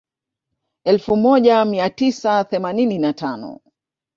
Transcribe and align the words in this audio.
Elfu 0.83 1.15
moja 1.17 1.65
mia 1.65 1.89
tisa 1.89 2.43
themanini 2.43 2.97
na 2.99 3.13
tano 3.13 3.59